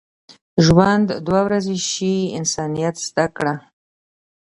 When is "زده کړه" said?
3.07-3.55